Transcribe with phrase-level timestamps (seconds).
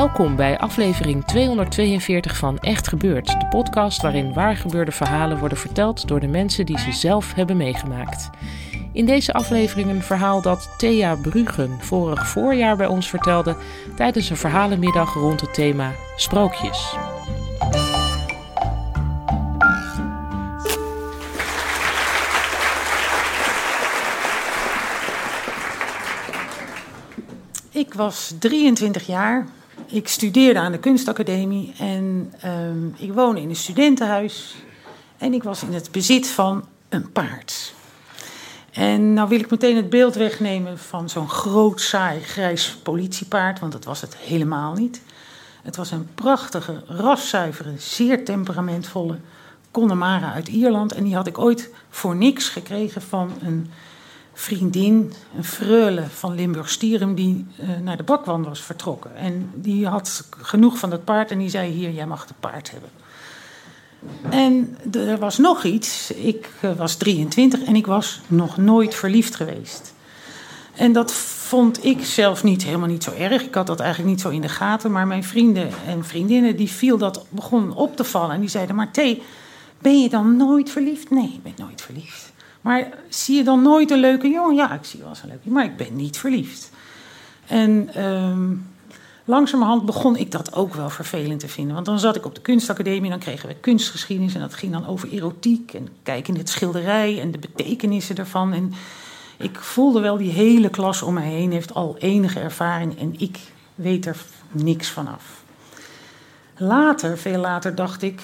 [0.00, 6.20] Welkom bij aflevering 242 van Echt Gebeurd, de podcast waarin waargebeurde verhalen worden verteld door
[6.20, 8.30] de mensen die ze zelf hebben meegemaakt.
[8.92, 13.56] In deze aflevering een verhaal dat Thea Bruggen vorig voorjaar bij ons vertelde
[13.96, 16.94] tijdens een verhalenmiddag rond het thema sprookjes.
[27.72, 29.46] Ik was 23 jaar.
[29.90, 34.54] Ik studeerde aan de kunstacademie en ehm, ik woonde in een studentenhuis.
[35.18, 37.74] En ik was in het bezit van een paard.
[38.72, 43.72] En nou wil ik meteen het beeld wegnemen van zo'n groot, saai, grijs politiepaard, want
[43.72, 45.02] dat was het helemaal niet.
[45.62, 49.18] Het was een prachtige, raszuivere, zeer temperamentvolle
[49.70, 50.92] Connemara uit Ierland.
[50.92, 53.70] En die had ik ooit voor niks gekregen van een
[54.40, 59.16] vriendin, een freule van Limburg-Stierum, die uh, naar de bakwand was vertrokken.
[59.16, 62.70] En die had genoeg van dat paard en die zei: Hier, jij mag het paard
[62.70, 62.90] hebben.
[64.30, 66.10] En er was nog iets.
[66.10, 69.94] Ik uh, was 23 en ik was nog nooit verliefd geweest.
[70.74, 73.42] En dat vond ik zelf niet helemaal niet zo erg.
[73.42, 74.90] Ik had dat eigenlijk niet zo in de gaten.
[74.90, 78.34] Maar mijn vrienden en vriendinnen, die viel dat, begon op te vallen.
[78.34, 79.22] En die zeiden, maar Thee,
[79.78, 81.10] ben je dan nooit verliefd?
[81.10, 82.29] Nee, ik ben nooit verliefd.
[82.60, 84.54] Maar zie je dan nooit een leuke jongen?
[84.54, 86.70] Ja, ik zie wel eens een leuke maar ik ben niet verliefd.
[87.46, 88.66] En um,
[89.24, 91.74] langzamerhand begon ik dat ook wel vervelend te vinden.
[91.74, 94.34] Want dan zat ik op de kunstacademie dan kregen we kunstgeschiedenis...
[94.34, 98.52] en dat ging dan over erotiek en kijken in het schilderij en de betekenissen ervan.
[98.52, 98.72] En
[99.36, 102.98] ik voelde wel, die hele klas om mij heen heeft al enige ervaring...
[102.98, 103.38] en ik
[103.74, 104.16] weet er
[104.50, 105.42] niks vanaf.
[106.56, 108.22] Later, veel later, dacht ik...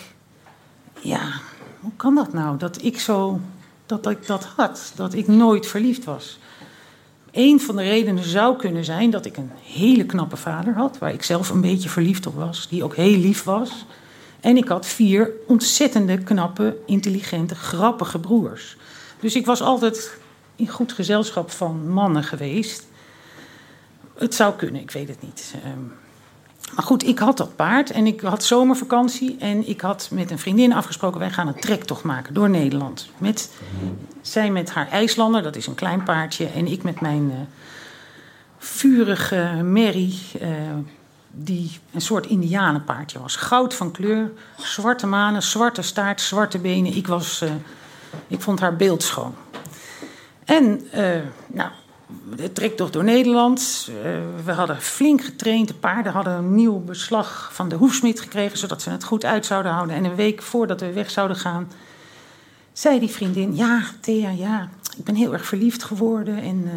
[1.01, 1.33] ja,
[1.81, 3.41] hoe kan dat nou, dat ik zo
[3.87, 6.39] dat ik dat had, dat ik nooit verliefd was.
[7.31, 11.13] Een van de redenen zou kunnen zijn dat ik een hele knappe vader had, waar
[11.13, 13.87] ik zelf een beetje verliefd op was, die ook heel lief was.
[14.41, 18.77] En ik had vier ontzettende, knappe, intelligente, grappige broers.
[19.21, 20.19] Dus ik was altijd
[20.57, 22.87] in goed gezelschap van mannen geweest.
[24.19, 25.55] Het zou kunnen, ik weet het niet.
[26.75, 29.37] Maar goed, ik had dat paard en ik had zomervakantie.
[29.39, 33.09] En ik had met een vriendin afgesproken: wij gaan een trektocht maken door Nederland.
[33.19, 33.51] Met,
[34.21, 36.47] zij met haar IJslander, dat is een klein paardje.
[36.47, 37.37] En ik met mijn uh,
[38.59, 40.49] vurige merrie, uh,
[41.31, 43.37] die een soort indianenpaardje was.
[43.37, 46.97] Goud van kleur, zwarte manen, zwarte staart, zwarte benen.
[46.97, 47.51] Ik, was, uh,
[48.27, 49.35] ik vond haar beeldschoon.
[50.45, 50.87] En,
[51.47, 51.71] nou
[52.35, 53.91] de trektocht door Nederland.
[53.91, 55.69] Uh, we hadden flink getraind.
[55.69, 59.47] De paarden hadden een nieuw beslag van de hoefsmid gekregen, zodat ze het goed uit
[59.47, 59.97] zouden houden.
[59.97, 61.71] En een week voordat we weg zouden gaan,
[62.73, 66.39] zei die vriendin: Ja, Thea, ja, ik ben heel erg verliefd geworden.
[66.39, 66.73] En uh,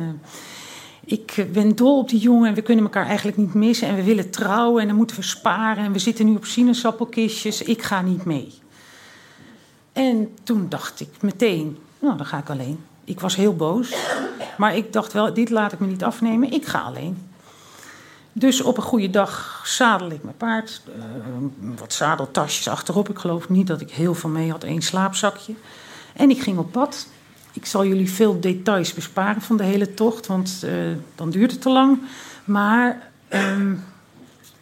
[1.05, 3.87] ik ben dol op die jongen en we kunnen elkaar eigenlijk niet missen.
[3.87, 5.83] En we willen trouwen en dan moeten we sparen.
[5.83, 7.61] En we zitten nu op sinaasappelkistjes.
[7.61, 8.53] Ik ga niet mee.
[9.93, 12.79] En toen dacht ik meteen: Nou, dan ga ik alleen.
[13.03, 13.95] Ik was heel boos.
[14.59, 16.51] Maar ik dacht wel, dit laat ik me niet afnemen.
[16.51, 17.27] Ik ga alleen.
[18.33, 20.81] Dus op een goede dag zadel ik mijn paard.
[20.87, 23.09] Uh, wat zadeltasjes achterop.
[23.09, 24.63] Ik geloof niet dat ik heel veel mee had.
[24.63, 25.53] één slaapzakje.
[26.13, 27.07] En ik ging op pad.
[27.53, 30.27] Ik zal jullie veel details besparen van de hele tocht.
[30.27, 30.71] Want uh,
[31.15, 31.99] dan duurt het te lang.
[32.43, 33.83] Maar um,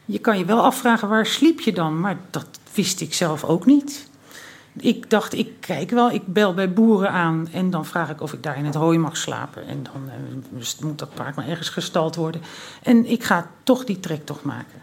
[0.05, 1.99] je kan je wel afvragen, waar sliep je dan?
[1.99, 4.07] Maar dat wist ik zelf ook niet
[4.79, 8.33] ik dacht, ik kijk wel, ik bel bij boeren aan en dan vraag ik of
[8.33, 9.67] ik daar in het hooi mag slapen.
[9.67, 10.03] En dan
[10.53, 12.41] uh, moet dat paard maar ergens gestald worden.
[12.83, 14.81] En ik ga toch die trektocht maken.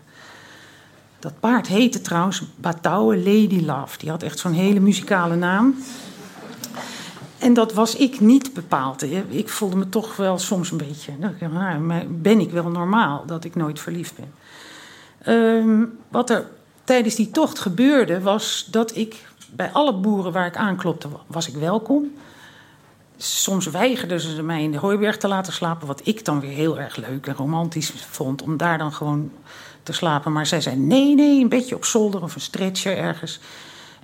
[1.18, 3.98] Dat paard heette trouwens Batouwe Lady Love.
[3.98, 5.74] Die had echt zo'n hele muzikale naam.
[7.38, 9.02] En dat was ik niet bepaald.
[9.28, 11.12] Ik voelde me toch wel soms een beetje.
[11.18, 14.32] Nou, ben ik wel normaal dat ik nooit verliefd ben?
[15.34, 16.46] Um, wat er
[16.84, 19.26] tijdens die tocht gebeurde, was dat ik
[19.56, 22.12] bij alle boeren waar ik aanklopte, was ik welkom.
[23.16, 26.78] Soms weigerden ze mij in de hooiberg te laten slapen, wat ik dan weer heel
[26.78, 29.30] erg leuk en romantisch vond, om daar dan gewoon
[29.82, 30.32] te slapen.
[30.32, 33.40] Maar zij zei: nee, nee, een beetje op zolder of een stretcher ergens.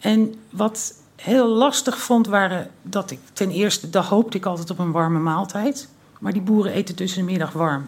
[0.01, 4.79] En wat heel lastig vond, waren dat ik ten eerste, daar hoopte ik altijd op
[4.79, 5.89] een warme maaltijd.
[6.21, 7.87] Maar die boeren eten tussen de middag warm.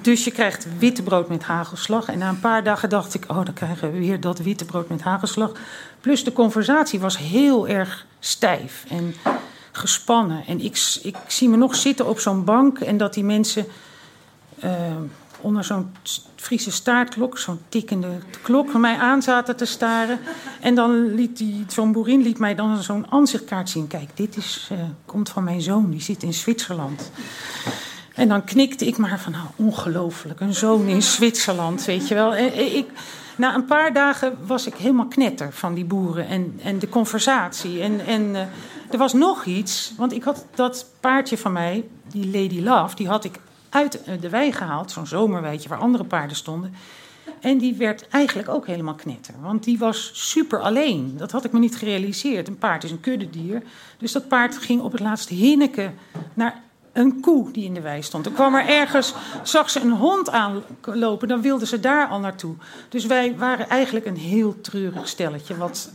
[0.00, 2.08] Dus je krijgt witte brood met hagelslag.
[2.08, 4.88] En na een paar dagen dacht ik, oh, dan krijgen we weer dat witte brood
[4.88, 5.52] met hagelslag.
[6.00, 9.14] Plus de conversatie was heel erg stijf en
[9.72, 10.46] gespannen.
[10.46, 13.66] En ik, ik zie me nog zitten op zo'n bank en dat die mensen
[14.64, 14.70] uh,
[15.42, 15.90] onder zo'n
[16.36, 18.08] Friese staartklok, zo'n tikkende
[18.42, 20.18] klok, mij aan zaten te staren.
[20.60, 23.86] En dan liet zo'n boerin liet mij dan zo'n aanzichtkaart zien.
[23.86, 27.10] Kijk, dit is, uh, komt van mijn zoon, die zit in Zwitserland.
[28.14, 32.34] En dan knikte ik maar van, nou, ongelooflijk, een zoon in Zwitserland, weet je wel.
[32.34, 32.86] En, ik,
[33.36, 37.82] na een paar dagen was ik helemaal knetter van die boeren en, en de conversatie.
[37.82, 38.40] En, en uh,
[38.90, 43.08] er was nog iets, want ik had dat paardje van mij, die Lady Love, die
[43.08, 43.38] had ik
[43.72, 46.74] uit de wei gehaald, zo'n zomerweidje waar andere paarden stonden.
[47.40, 49.34] En die werd eigenlijk ook helemaal knetter.
[49.40, 51.14] Want die was super alleen.
[51.16, 52.48] Dat had ik me niet gerealiseerd.
[52.48, 53.62] Een paard is een kuddedier.
[53.98, 55.94] Dus dat paard ging op het laatst hinneken
[56.34, 58.26] naar een koe die in de wei stond.
[58.26, 62.54] Er kwam er ergens, zag ze een hond aanlopen, dan wilden ze daar al naartoe.
[62.88, 65.90] Dus wij waren eigenlijk een heel treurig stelletje, wat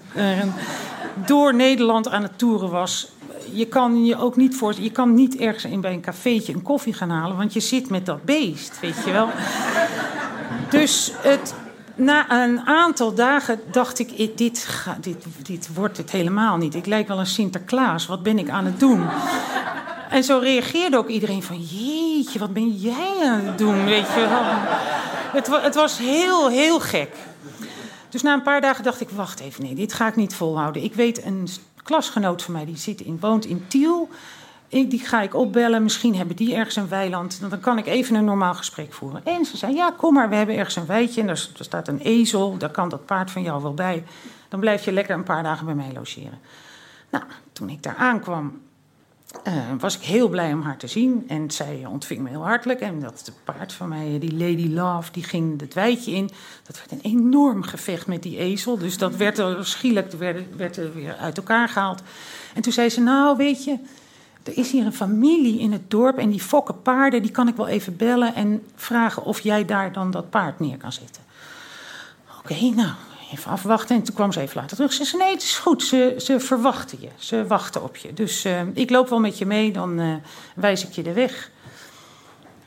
[1.26, 3.12] door Nederland aan het toeren was.
[3.54, 6.62] Je kan je ook niet voor, je kan niet ergens in bij een cafeetje een
[6.62, 9.30] koffie gaan halen, want je zit met dat beest, weet je wel.
[10.70, 11.54] Dus het,
[11.96, 14.68] na een aantal dagen dacht ik, dit,
[15.02, 16.76] dit, dit wordt het helemaal niet.
[16.76, 19.06] Ik lijk wel een Sinterklaas, wat ben ik aan het doen?
[20.10, 21.62] En zo reageerde ook iedereen van...
[21.62, 24.44] jeetje, wat ben jij aan het doen, weet je wel.
[25.32, 27.16] Het, het was heel, heel gek.
[28.10, 30.84] Dus na een paar dagen dacht ik, wacht even, nee, dit ga ik niet volhouden.
[30.84, 31.48] Ik weet een
[31.88, 34.10] klasgenoot van mij, die zit in, woont in Tiel.
[34.70, 37.40] Die ga ik opbellen, misschien hebben die ergens een weiland.
[37.50, 39.26] Dan kan ik even een normaal gesprek voeren.
[39.26, 41.22] En ze zei, ja, kom maar, we hebben ergens een weidje...
[41.22, 44.04] en er staat een ezel, daar kan dat paard van jou wel bij.
[44.50, 46.40] Dan blijf je lekker een paar dagen bij mij logeren.
[47.10, 48.62] Nou, toen ik daar aankwam,
[49.48, 51.26] uh, was ik heel blij om haar te zien.
[51.28, 52.80] En zij ontving me heel hartelijk.
[52.80, 56.30] En dat paard van mij, die Lady Love, die ging het weidje in.
[56.64, 58.78] Dat werd een enorm gevecht met die ezel.
[58.78, 62.02] Dus dat werd er schielijk werd, werd er weer uit elkaar gehaald.
[62.54, 63.78] En toen zei ze, nou weet je,
[64.44, 66.18] er is hier een familie in het dorp...
[66.18, 68.36] en die fokken paarden, die kan ik wel even bellen...
[68.36, 71.22] en vragen of jij daar dan dat paard neer kan zetten.
[72.40, 72.92] Oké, nou,
[73.32, 73.96] even afwachten.
[73.96, 74.94] En toen kwam ze even later terug.
[74.94, 75.84] Ze zei, nee, het is goed.
[75.84, 77.10] Ze, ze verwachten je.
[77.18, 78.14] Ze wachten op je.
[78.14, 80.16] Dus uh, ik loop wel met je mee, dan uh,
[80.56, 81.52] wijs ik je de weg.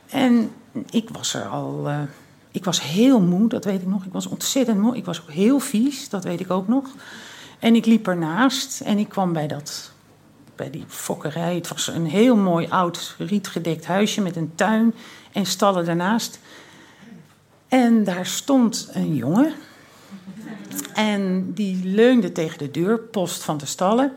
[0.09, 0.51] En
[0.89, 1.83] ik was er al...
[1.87, 1.99] Uh,
[2.51, 4.05] ik was heel moe, dat weet ik nog.
[4.05, 4.95] Ik was ontzettend moe.
[4.95, 6.85] Ik was ook heel vies, dat weet ik ook nog.
[7.59, 9.91] En ik liep ernaast en ik kwam bij dat...
[10.55, 11.55] Bij die fokkerij.
[11.55, 14.93] Het was een heel mooi oud rietgedekt huisje met een tuin
[15.31, 16.39] en stallen daarnaast.
[17.67, 19.53] En daar stond een jongen
[20.93, 24.11] en die leunde tegen de deurpost van de stallen.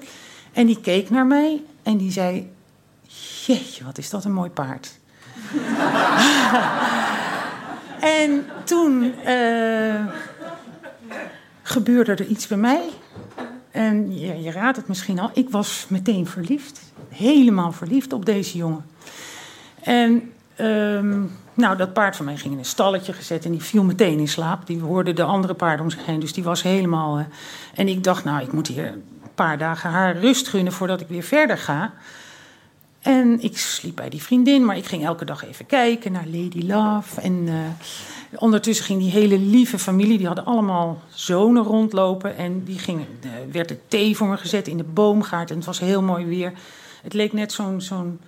[0.53, 2.51] En die keek naar mij en die zei:
[3.47, 4.99] Jeetje, wat is dat een mooi paard.
[8.21, 10.07] en toen uh,
[11.63, 12.83] gebeurde er iets bij mij.
[13.71, 16.81] En je, je raadt het misschien al, ik was meteen verliefd.
[17.09, 18.87] Helemaal verliefd op deze jongen.
[19.81, 23.85] En um, nou, dat paard van mij ging in een stalletje gezet en die viel
[23.85, 24.67] meteen in slaap.
[24.67, 27.19] Die hoorde de andere paarden om zich heen, dus die was helemaal.
[27.19, 27.25] Uh,
[27.75, 29.05] en ik dacht, nou, ik moet hier een
[29.35, 31.93] paar dagen haar rust gunnen voordat ik weer verder ga.
[33.01, 36.67] En ik sliep bij die vriendin, maar ik ging elke dag even kijken naar Lady
[36.67, 37.21] Love.
[37.21, 37.55] En uh,
[38.35, 42.37] ondertussen ging die hele lieve familie, die hadden allemaal zonen rondlopen.
[42.37, 45.65] En die gingen, uh, werd er thee voor me gezet in de boomgaard en het
[45.65, 46.53] was heel mooi weer.
[47.03, 47.81] Het leek net zo'n.
[47.81, 48.21] zo'n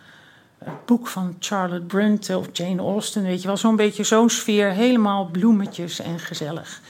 [0.59, 4.71] het boek van Charlotte Bronte of Jane Austen, weet je wel, zo'n beetje zo'n sfeer,
[4.71, 6.81] helemaal bloemetjes en gezellig.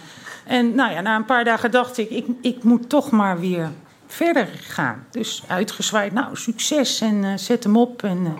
[0.44, 3.70] En nou ja, na een paar dagen dacht ik, ik, ik moet toch maar weer
[4.06, 5.06] verder gaan.
[5.10, 8.02] Dus uitgezwaaid, nou, succes en uh, zet hem op.
[8.02, 8.30] En uh,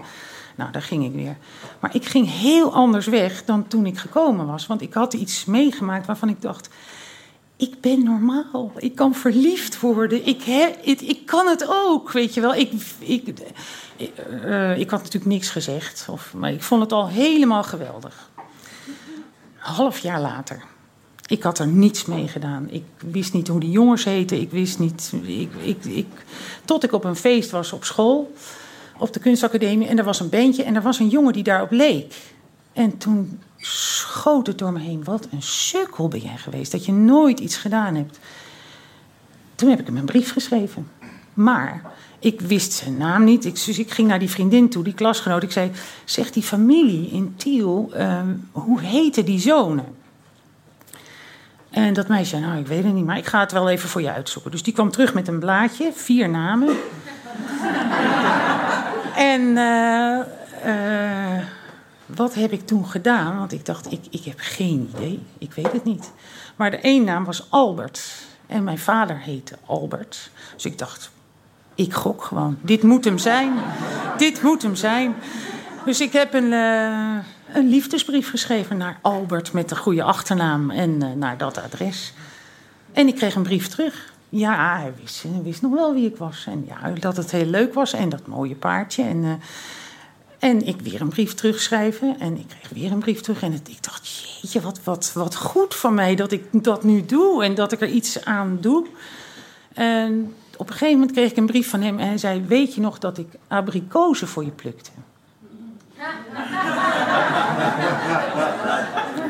[0.55, 1.37] nou, daar ging ik weer.
[1.81, 4.67] Maar ik ging heel anders weg dan toen ik gekomen was.
[4.67, 6.69] Want ik had iets meegemaakt waarvan ik dacht,
[7.57, 8.73] ik ben normaal.
[8.77, 10.27] Ik kan verliefd worden.
[10.27, 12.55] Ik, he, ik, ik kan het ook, weet je wel.
[12.55, 13.33] Ik, ik,
[14.45, 18.31] uh, ik had natuurlijk niks gezegd, of, maar ik vond het al helemaal geweldig.
[19.57, 20.65] Half jaar later.
[21.27, 22.71] Ik had er niets mee gedaan.
[22.71, 24.41] Ik wist niet hoe die jongens heten.
[24.41, 25.13] Ik wist niet.
[25.23, 26.07] Ik, ik, ik,
[26.65, 28.33] tot ik op een feest was op school,
[28.99, 29.89] op de kunstacademie.
[29.89, 32.15] En er was een bandje en er was een jongen die daarop leek.
[32.77, 35.05] En toen schoot het door me heen.
[35.05, 38.19] Wat een sukkel ben jij geweest, dat je nooit iets gedaan hebt.
[39.55, 40.89] Toen heb ik hem een brief geschreven.
[41.35, 41.83] Maar
[42.19, 43.45] ik wist zijn naam niet.
[43.45, 45.43] Ik, dus ik ging naar die vriendin toe, die klasgenoot.
[45.43, 45.71] Ik zei,
[46.05, 48.21] zeg die familie in Tiel, uh,
[48.53, 49.87] hoe heten die zonen?
[51.71, 54.03] En dat meisje nou, ik weet het niet, maar ik ga het wel even voor
[54.03, 54.51] je uitzoeken.
[54.51, 56.69] Dus die kwam terug met een blaadje, vier namen.
[59.33, 60.21] en uh,
[60.63, 61.47] eh,
[62.07, 63.39] wat heb ik toen gedaan?
[63.39, 65.23] Want ik dacht, ik, ik heb geen idee.
[65.39, 66.13] Ik weet het niet.
[66.57, 68.25] Maar de één naam was Albert.
[68.47, 70.31] En mijn vader heette Albert.
[70.55, 71.11] Dus ik dacht,
[71.75, 72.59] ik gok gewoon.
[72.61, 73.53] Dit moet hem zijn.
[74.17, 75.15] Dit moet hem zijn.
[75.85, 77.17] Dus ik heb een, uh,
[77.53, 82.13] een liefdesbrief geschreven naar Albert met de goede achternaam en uh, naar dat adres.
[82.93, 84.15] En ik kreeg een brief terug.
[84.29, 86.47] Ja, hij wist, hij wist nog wel wie ik was.
[86.47, 89.03] En ja, dat het heel leuk was en dat mooie paardje.
[89.03, 89.33] En, uh,
[90.47, 92.17] en ik weer een brief terugschrijven.
[92.19, 93.43] En ik kreeg weer een brief terug.
[93.43, 94.09] En het, ik dacht,
[94.41, 97.45] jeetje, wat, wat, wat goed van mij dat ik dat nu doe.
[97.45, 98.87] En dat ik er iets aan doe.
[99.75, 101.99] En op een gegeven moment kreeg ik een brief van hem.
[101.99, 104.91] En hij zei, weet je nog dat ik abrikozen voor je plukte?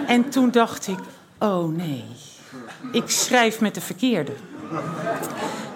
[0.06, 0.98] En toen dacht ik,
[1.38, 2.04] oh nee,
[2.92, 4.32] ik schrijf met de verkeerde.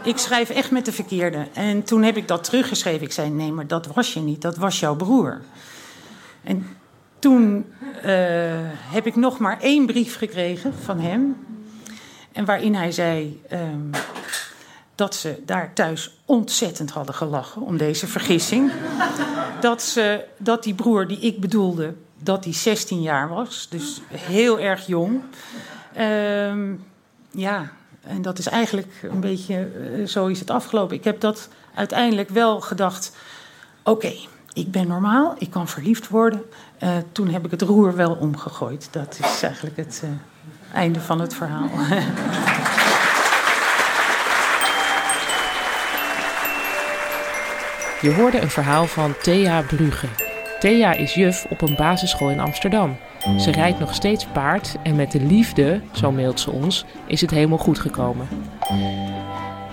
[0.02, 1.46] Ik schrijf echt met de verkeerde.
[1.52, 3.02] En toen heb ik dat teruggeschreven.
[3.02, 5.40] Ik zei, nee, maar dat was je niet, dat was jouw broer.
[6.42, 6.66] En
[7.18, 8.02] toen uh,
[8.70, 11.36] heb ik nog maar één brief gekregen van hem.
[12.32, 13.90] En waarin hij zei um,
[14.94, 18.72] dat ze daar thuis ontzettend hadden gelachen om deze vergissing.
[19.60, 23.66] Dat, ze, dat die broer die ik bedoelde, dat hij 16 jaar was.
[23.70, 25.20] Dus heel erg jong.
[25.98, 26.84] Um,
[27.30, 27.72] ja,
[28.06, 30.96] en dat is eigenlijk een beetje, uh, zo is het afgelopen.
[30.96, 33.16] Ik heb dat uiteindelijk wel gedacht,
[33.82, 34.12] oké,
[34.52, 36.42] ik ben normaal, ik kan verliefd worden.
[36.82, 38.88] Uh, toen heb ik het roer wel omgegooid.
[38.90, 40.10] Dat is eigenlijk het uh,
[40.74, 41.68] einde van het verhaal.
[48.00, 50.06] Je hoorde een verhaal van Thea Brugge.
[50.60, 52.96] Thea is juf op een basisschool in Amsterdam.
[53.38, 57.30] Ze rijdt nog steeds paard en met de liefde, zo mailt ze ons, is het
[57.30, 58.28] helemaal goed gekomen.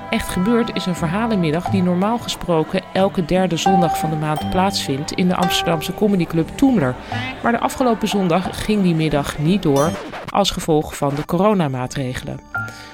[0.10, 5.12] Echt Gebeurd is een verhalenmiddag die normaal gesproken elke derde zondag van de maand plaatsvindt
[5.12, 6.96] in de Amsterdamse comedyclub Toemler.
[7.44, 9.92] Maar de afgelopen zondag ging die middag niet door
[10.30, 12.39] als gevolg van de coronamaatregelen.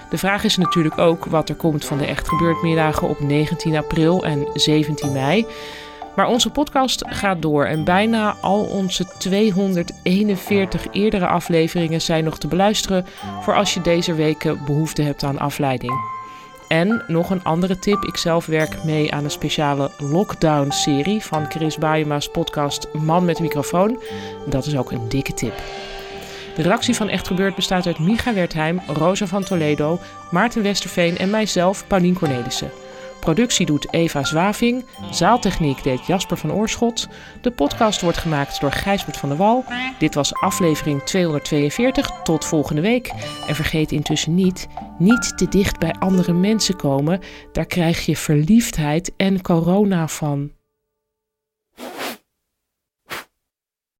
[0.09, 3.75] De vraag is natuurlijk ook wat er komt van de Echt Gebeurd middagen op 19
[3.75, 5.45] april en 17 mei.
[6.15, 12.47] Maar onze podcast gaat door en bijna al onze 241 eerdere afleveringen zijn nog te
[12.47, 13.05] beluisteren
[13.41, 15.93] voor als je deze weken behoefte hebt aan afleiding.
[16.67, 21.77] En nog een andere tip: ik zelf werk mee aan een speciale lockdown-serie van Chris
[21.77, 23.99] Baiema's podcast Man met microfoon.
[24.45, 25.53] Dat is ook een dikke tip.
[26.55, 29.99] De redactie van Echt Gebeurd bestaat uit Micha Wertheim, Rosa van Toledo,
[30.31, 32.71] Maarten Westerveen en mijzelf, Paulien Cornelissen.
[33.23, 34.85] Productie doet Eva Zwaving.
[35.11, 37.07] Zaaltechniek deed Jasper van Oorschot.
[37.41, 39.65] De podcast wordt gemaakt door Gijsbert van der Wal.
[39.99, 42.11] Dit was aflevering 242.
[42.23, 43.11] Tot volgende week.
[43.47, 47.19] En vergeet intussen niet, niet te dicht bij andere mensen komen.
[47.51, 50.51] Daar krijg je verliefdheid en corona van.